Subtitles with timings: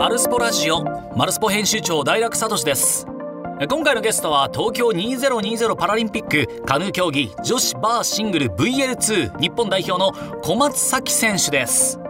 [0.00, 0.82] マルスポラジオ
[1.14, 3.06] マルスポ編集長大楽聡です。
[3.68, 12.00] 今回のゲストは東京2020パラリンピックカヌー競技女子バーシングル VL2 日本代表の小松咲選手です。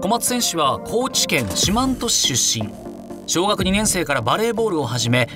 [0.00, 2.72] 小松選手は高知県四万十市出身。
[3.26, 5.28] 小学2年生からバレーボールを始め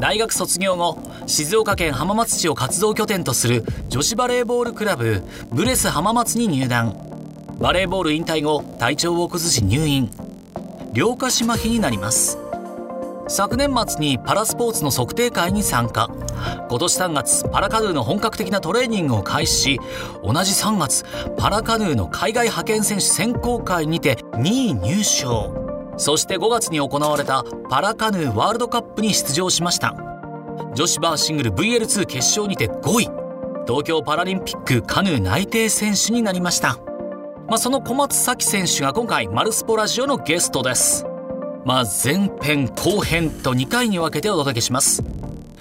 [0.00, 0.98] 大学卒業後
[1.28, 6.96] 静岡県浜松市を活動拠点とする女子バレーボールクラブブレス浜松に入団。
[7.60, 10.10] バレーボール引退後体調を崩し入院。
[10.94, 12.38] 両下肢麻痺になります。
[13.26, 16.08] 昨年末にパラスポーツの測定会に参加。
[16.70, 19.80] 今年3月パラカヌーの本格的なトレーニングを開始し
[20.22, 21.04] 同じ3月
[21.36, 25.52] パラカヌーの海外派遣選手選考会にて2位入賞。
[25.96, 29.96] そして5月に行われたパラカヌーワールドカップに出場しました。
[30.76, 33.10] 女子バーシングル VL2 決勝にて5位。
[33.66, 36.78] 東京パラリンピックカヌー内定選手になりました。
[37.46, 41.04] まあ、その小松咲選手が今回マルスポラジオのゲストです。
[41.66, 45.04] まあ、前編後編と2回に分けてお届けします。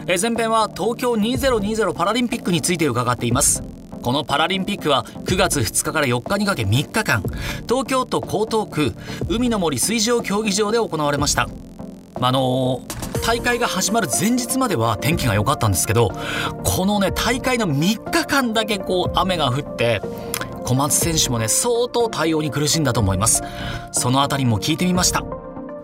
[0.08, 3.64] え前編は東京2020パラリンピックについて伺っています。
[4.02, 7.22] このパラリンピックは9月2日から4日にかけ3日間。
[7.68, 8.94] 東京都江東区
[9.30, 11.50] 海の森水上競技場で行われました。
[12.22, 16.12] あのー、大会が始まる前日までは天気が良かったんですけど
[16.64, 20.02] このね大会の3日間だけこう雨が降って
[20.66, 23.44] 小松選手もね相当対応に苦しんだと思います。
[23.92, 25.24] そのあたりも聞いてみました。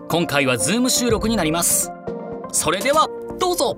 [0.08, 1.90] 今回はズーム収録になります。
[2.52, 3.76] それではどうぞ。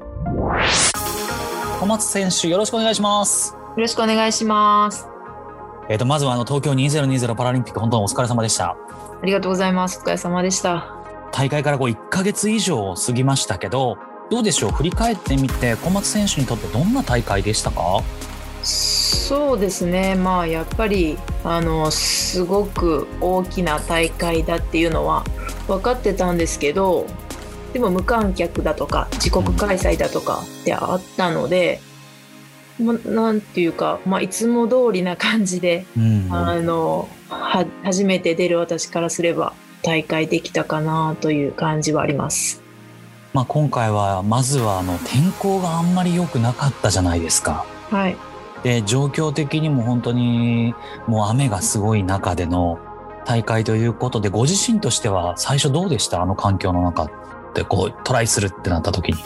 [1.81, 3.55] 小松選手よろしくお願いします。
[3.55, 5.07] よろしくお願いします。
[5.89, 8.71] えっ、ー、とまずはあの東京2020パラリンピック本当にお疲れ様でした。
[8.71, 8.77] あ
[9.25, 9.99] りがとうございます。
[10.01, 10.95] お疲れ様でした。
[11.33, 13.97] 大会からこう1ヶ月以上過ぎましたけど
[14.31, 14.71] どうでしょう？
[14.71, 18.01] 振り返ってみて小松選手にとってどんな大会でしたか？
[19.13, 25.25] そうですねまあやっぱりあのすごく大きな大会だっていうのは
[25.67, 27.07] 分かってたんですけど
[27.73, 31.81] でも無観客だとか自国開催だとかってあったので、
[32.79, 42.63] ま、なんていうか、まあ、いつも通りな感じで、うんあのは初めて出る私からすれば大会できたかなという感じはあります。
[43.33, 47.65] まあ、今回はまずはあの天候があんまり良くなかったじゃないですか。
[47.91, 48.17] はい、
[48.63, 50.75] で状況的にも本当に
[51.07, 52.79] もう雨がすごい中での
[53.25, 56.23] 大会ということでご自身としては最初どうでした？
[56.23, 57.11] あの環境の中
[57.55, 59.19] でこうトライするってなった時に。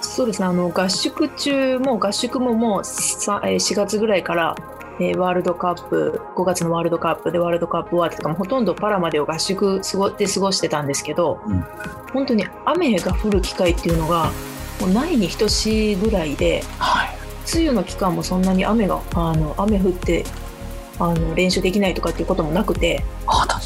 [0.00, 0.46] そうですね。
[0.46, 4.54] あの合宿中も合宿ももう4月ぐらいから
[5.00, 9.80] えー、ワールドカップ5月のワールドカップでワールドカップ終わってとかもほとんどパラまでを合宿
[10.16, 11.60] で過ごしてたんですけど、うん、
[12.12, 14.30] 本当に雨が降る機会っていうのが
[14.80, 16.93] もうないに等しいぐらいで、はい、
[17.52, 20.24] 梅雨の期間もそんなに雨があの雨降って
[20.98, 23.02] あの練習できないとかっていうこともなくて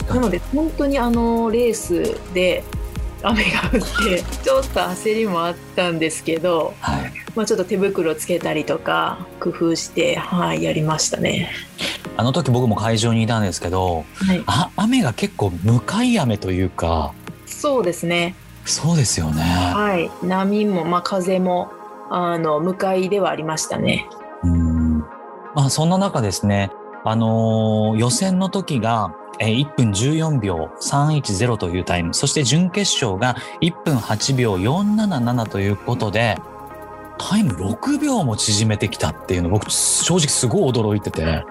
[0.09, 2.65] なので本当にあのレースで
[3.23, 3.71] 雨が降っ
[4.05, 11.51] て ちょっと焦りもあったんですけど、はい、まあ、ちょっと手袋つけたりとか工夫して、はい、やりましたね。
[12.17, 17.13] あの時僕も会場にいたんですけど、はい、あ雨が結構向かい雨というか。
[17.47, 18.35] そうですね。
[18.65, 19.43] そうですよね。
[19.43, 20.11] はい。
[20.27, 21.71] 波も、まあ、風も
[22.11, 24.09] あの向かいではありましたね。
[24.43, 24.99] うん
[25.55, 26.71] まあ、そんな中ですね、
[27.05, 36.37] あのー、予選の時が、えー、1分14秒310というタイム、そして準決勝が1分8秒477ということで、
[37.19, 41.45] タイム6秒も縮めてきたっていうの僕正直すごい驚いてて、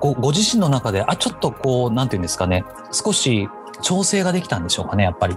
[0.00, 3.48] ごご自身の中で、あ、ちょっとこう、なんていうんですかね、少し
[3.82, 5.36] 調整ができたんでしょうかね、やっぱり。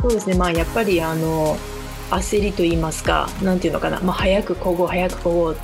[0.00, 1.56] そうですね、まあやっぱりあの、
[2.18, 5.56] 焦りと言いますか何て言うのかな、まあ、早くこごう早くこごう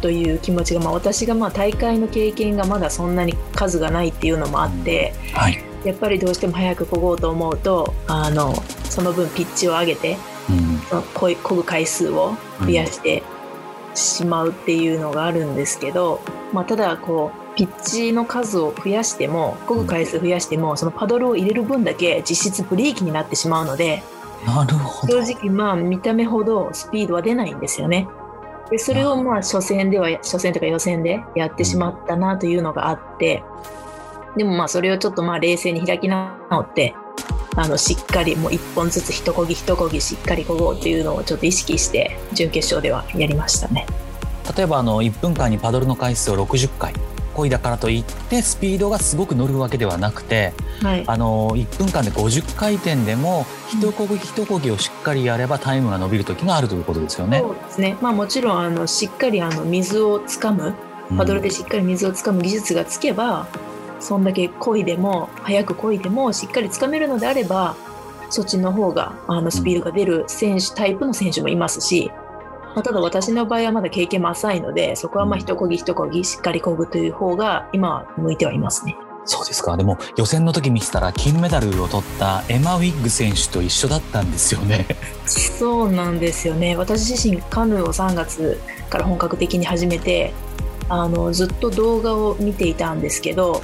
[0.00, 8.54] という気持ちが、まあ、私がまあ大会の経験がまだそんなに数がないっていうのもあって、はい、やっぱりどうしても早くこごうと思うとあの
[8.84, 10.16] その分ピッチを上げて、
[10.50, 13.22] うん、そのここぐ回数を増やして
[13.94, 16.20] しまうっていうのがあるんですけど、
[16.52, 24.02] まあ、ただこうピッチの数を増やしてもこぐ回数増やしてもそのパドルを入れる分だけ実質ブレーキになってしまうので。
[24.46, 25.22] なるほど。
[25.24, 28.08] 正直まあ見た目ほどスピードは出ないんですよね。
[28.70, 33.42] でそれをまあ初戦では初戦とか予選でやってしまったなというのがあって
[34.36, 36.30] でもまあそれをちょっとまあ冷静に開き直
[36.60, 36.94] って
[37.54, 43.86] あのしっかりもう1本ずつ一こぎ一こぎしっかりこごうっていうのをちょっと意識して準決勝ではやりましたね。
[44.56, 46.94] 例えばあの1分間にパドルの回数を60回
[47.32, 50.52] 漕いだからといってスピードがすごく乗るわけではなくて、
[50.82, 57.40] はい、あの1分間で50回転でも一こぎ一こぎをしっかりやればタイムが伸びる時があるということですよね。
[57.40, 60.74] そうですね、まあ、もちろんあのしっかりあの水をつかむ
[61.16, 63.48] パドルでしっかり水をつかむ技術がつけば、
[63.96, 67.76] うん、そんだけ漕いでも早く漕いでもしっかりつかめるのであれば
[68.32, 72.10] そっちの方があのスピードが出る選手、タイプの選手もいますし、
[72.74, 78.96] まあ、ただ私の場合はまだ経験も浅いのでそこはまあ一こぎ一こぎしっかりこぐという方が今は向いてはいますね。
[79.24, 84.84] そうですかでも予選の時見てたら金メダルを取ったエマ・ウィッグ選手と一緒だったんですよね。
[85.26, 88.60] そうなんですよね私自身カヌーを3月
[88.90, 90.32] から本格的に始めて
[90.88, 93.62] あのずっと動画を見ていたんですけど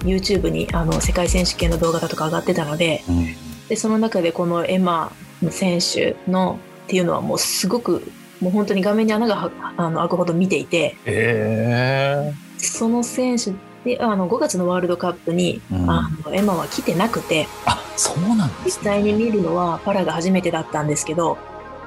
[0.00, 3.26] YouTube にあの世界選手権の動画だとか上がってたのでうん、
[3.68, 5.12] でその中でこのエマ
[5.50, 13.52] 選手のっていうのはもうすごくもう本当に画面に穴があの開くほど見ていて、えー、その選手
[13.84, 21.36] であの5月のワールドカップに、うん、あのエマは来てなくてあそうなんです、ね、実際に見るのはパラが初めてだったんですけど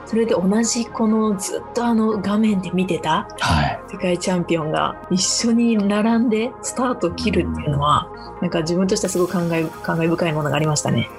[0.06, 3.28] それで同じこのずっとあの画面で見てた
[3.90, 8.08] 世界チャンピオンが一緒に並んでスタートを切るっていうのは
[8.40, 11.10] なんか自分としてはすごく感慨感慨深いものがありましたね。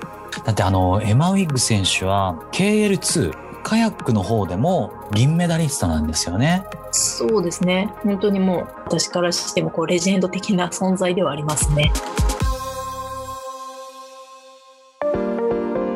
[0.45, 6.65] だってあのエマ・ウィッグ選手は KL2 カヤックの方でも銀メダリストなんですよね。
[6.91, 7.93] そうですね。
[8.03, 11.93] 本当にもう私からしてもこうレジェンド的な存在ではありますね。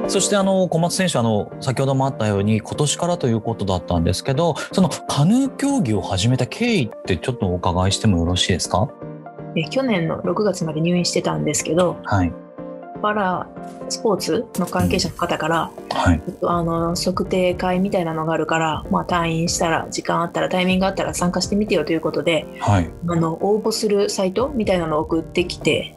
[0.09, 8.89] そしてあの小松選手あの先ほどもあったように今年からということだったんですけどそのカヌー競技を始めた経緯ってちょっとお伺いしてもよろしいですか？
[9.57, 12.33] え去年の6月まで入院してたんですけど、はい、
[13.07, 13.47] パラ
[13.89, 25.95] スポーツの関係者の方から、はい、あの測定会みたいなのがあるから、まあ、退院したら時間あったらタイミングがあったら参加してみてよということで、はい、あの応募するサイトみたいなのを送ってきて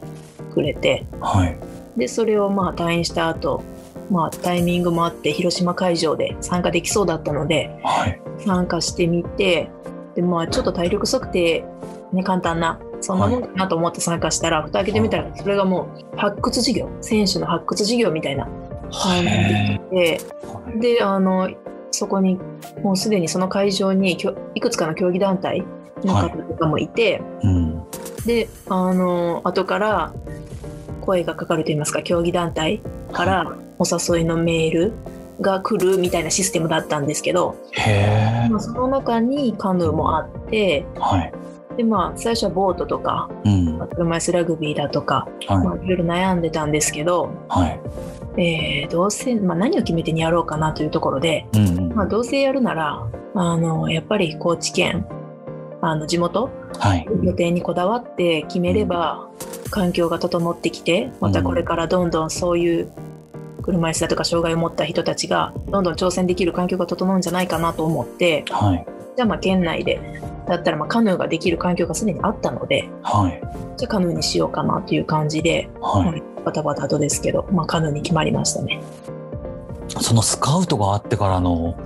[0.54, 1.58] くれて、はい、
[1.98, 3.64] でそれをまあ退院した後
[4.08, 9.68] まあタイミングもあって広島会場で参加できそうだったので、はい、参加してみて
[10.14, 11.64] で、まあ、ちょっと体力測定、
[12.12, 18.48] ね、簡単なそんなもんかなと思って参加したら、蓋開けてみたら、それがもう発掘事業、選手の発掘事業みたいな。
[18.92, 19.26] 感じ
[19.90, 20.20] で、
[20.80, 21.50] で、あの、
[21.90, 22.38] そこに、
[22.82, 24.18] もうすでにその会場に
[24.54, 25.64] いくつかの競技団体
[26.04, 27.52] の方とかもいて、はい。
[27.54, 27.86] うん、
[28.26, 30.12] で、あの、後から
[31.00, 32.80] 声がかかるといいますか、競技団体
[33.12, 34.92] からお誘いのメール
[35.40, 37.56] が来るみたいなシステムだったんですけど、
[38.50, 41.32] まあ、その中にカヌーもあって、はい
[41.76, 45.58] でまあ最初はボートとか、うん、車椅子ラグビーだとか、はい。
[45.58, 47.80] まあ、いろいろ悩んでたんですけど、はい。
[48.36, 55.06] えー、どうせ、まあ、何を決めてにやろうかなというところで、うんうん、まあ、どうせやるならあのやっぱり高知県
[55.82, 59.30] あの地元、はい、予定にこだわって決めれば、
[59.70, 62.92] 環境が整ってきてまたこれからどんどんそういう
[63.62, 68.86] 車椅子だとか障害を持った人たちがどんどん挑戦できる環境が整うんじゃないかなと思って、はい、
[69.16, 70.00] じゃあまあ県内で
[70.46, 73.40] だったらまあカヌーができる環境がすでにあったので、はい、
[73.76, 78.82] じゃあカヌーにしようかなという感じで、はい、バタバタとですけど、まあ、カヌーに決まりましたね。
[79.88, 81.76] そのスカウトがあってからの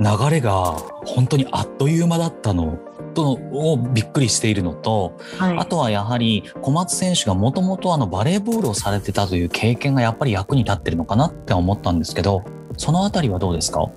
[0.00, 0.72] 流れが
[1.06, 2.78] 本当にあっという間だったの
[3.14, 12.42] とをびっくりしているのと、はい、あとはやはり小松選手がもともとバレーボールをされてたという経験がやっぱり役に立ってるのかなって思ったんですけど
[12.76, 13.88] そのあたりはどうですか？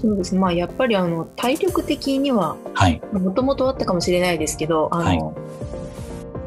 [0.00, 2.56] そうですね、まあ、やっぱりあの体力的には
[3.12, 5.32] もともとあったかもしれないですけど、あの、は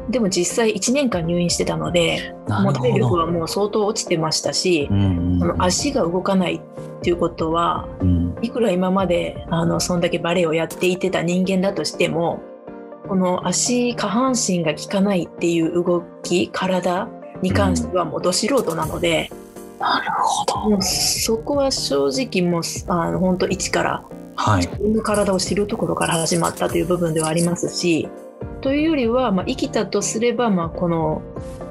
[0.08, 6.60] い、でも実際1年間入院してたのでもう体力はもう相当落ちてましたし、うんうん、足が動かないっ
[7.02, 12.42] ていうことは、うん、いくら今まであのそんだけバレエをやっていてた人間だとしても
[13.08, 17.08] この足下半身が効かないっていう動き体
[17.42, 19.28] に関してはもうど素人なので。
[19.30, 19.41] うん
[19.82, 20.80] なるほど。
[20.80, 24.04] そこは正直もうあの本当一から、
[24.36, 28.08] はい、自分の体を知るところから始まったという部分ではありますし
[28.60, 31.20] というよりは、まあ、生きたとすれば、まあ、この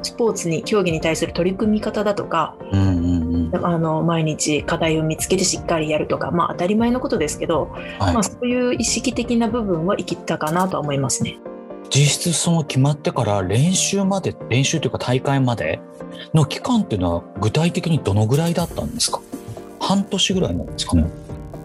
[0.04, 7.68] スポーツに競技に対する取り組み方だとか、うんうんうん、あの毎日課題を見つけてしっかりやるとか、まあ、当たり前のことですけど、
[8.00, 11.40] はい、まあ、そういう意識的な部分は生きたかなとは思いますね。
[11.94, 15.82] 実質その決まってから練習まで練習というか大会まで
[16.34, 19.22] の期間っていうのは具体的にどのぐらいだったんですか？
[19.80, 21.06] 半年ぐらいなんですかね、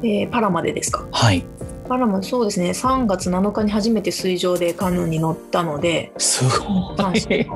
[0.02, 1.06] えー、パラまでですか？
[1.12, 1.46] はい。
[1.88, 2.70] パラもそうですね。
[2.70, 7.46] 3月7日に初めて水上でカヌーに乗ったのですごい。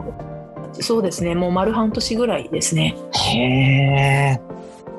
[0.81, 1.35] そうですね。
[1.35, 2.97] もう丸半年ぐらいですね。
[3.35, 3.39] へ
[4.39, 4.41] え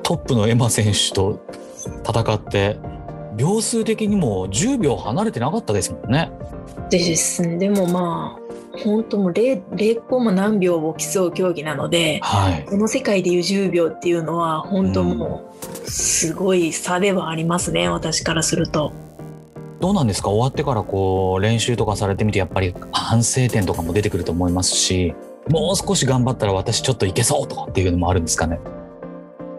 [0.02, 1.40] トップのエマ選手と
[2.06, 2.78] 戦って
[3.36, 6.30] 秒数的にも10秒離れてなかったですもんね。
[6.90, 15.52] ですでもまあ本当もう 0, 0コマ何秒を競う競技なので、はい、この世界でいう10秒っていうのは本当も
[15.84, 18.92] うすごい差ではありますね、うん、私からすると。
[19.80, 20.30] どうなんですか？
[20.30, 25.14] 終わってからこう練習とかされてみてやっぱり反省点とかも出てくると思いますし
[25.50, 28.60] もう少し頑張ったら私ちょっといけそうとかっていうのもあるんですかね？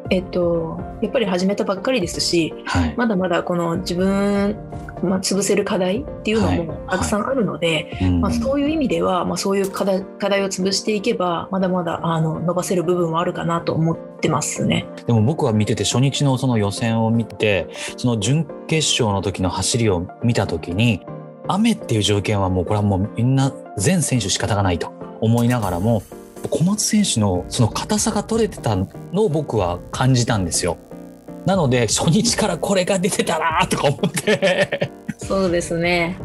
[0.10, 2.94] えっと、やっぱり始めたばっかりですし、はい。
[2.98, 4.56] まだまだこの自分、
[5.02, 6.64] まあ、潰せる課題っていうのはい。
[6.64, 8.22] もたくさんあるので、うん。
[8.22, 14.88] まあ、そういう意味では、まあ、そういう課題課題を潰していけばまだまだあの伸ばせる部分はあるかなと思ってますね。
[15.08, 17.68] でも僕は見てて初日のその予選を見て
[17.98, 21.02] その準決勝の時の走りを見た時に
[21.48, 26.04] 雨っていう条件はもうこれはもうみんな全選手仕方がないと思いながらも
[26.50, 30.78] 小松選手のその硬さが取れてたのを僕は感じたんですよ。
[31.46, 34.92] なので初日からこれが出てたなとか思って。
[35.18, 36.18] そうですね、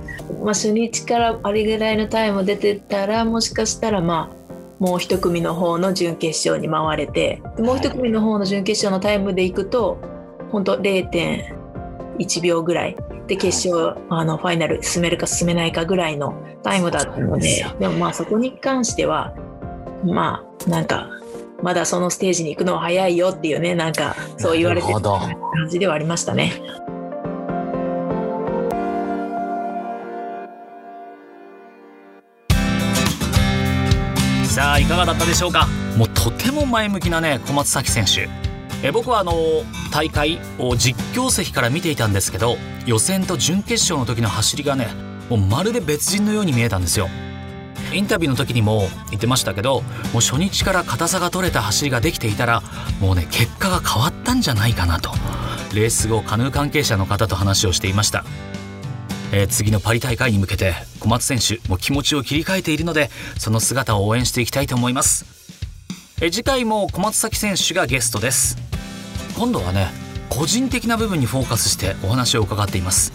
[0.43, 4.39] まあ、初日からあれぐらいのタイム出てたらもしかしたらまあ
[4.79, 9.99] もう一組の方の準決勝に回れてもう一組の方の準決勝のタイムでいくと
[10.51, 12.97] 本当0.1秒ぐらい
[13.27, 19.35] で決勝あのファイナル進めるか進めないかぐらいのタイムだったのででもまあそこに関しては
[20.05, 21.09] まあなんか
[21.63, 25.35] まだそのステージに行くのは早いよっていうねなんかそう言われてる感
[25.69, 26.53] じではありましたね。
[34.45, 35.67] さあいかがだったでしょうか？
[35.97, 38.29] もうとても前向きなね小松崎選手。
[38.81, 39.33] え僕はあの
[39.93, 44.87] 大会を実況席から見ていたんですけど予選と準決勝の時の走りがね
[45.29, 47.09] もうまるで別人のように見えたんですよ
[47.93, 49.81] インタビューの時にも言ってましたけど
[50.13, 52.63] もう初日から硬さが取れた走りができていたら
[53.01, 55.11] もうね結果が変わったんじゃないかなと。
[55.75, 58.25] レース後カヌー関係者の方と話をしていました。
[59.33, 65.27] えー次のパリ大会に向けて小松選手も気持ちを切り替えているのでその姿を応援していきたいと思います。
[66.21, 68.57] えー次回も小松崎選手がゲストです。
[69.37, 69.89] 今度はね
[70.31, 73.13] 個人的な部分にフォーカスしてお話を伺っています。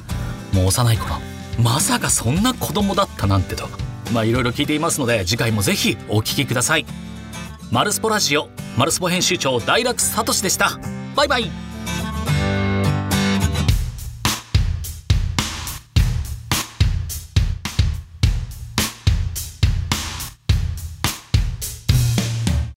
[0.53, 1.15] もう幼い頃
[1.59, 3.67] まさかそんな子供だったなんてと。
[4.13, 6.85] まあいろいろ聞いていますので次回もぜひお聞きください。
[7.71, 10.79] マルスポラジオマルスポ編集長大楽聡でした。
[11.15, 11.62] バイバイ。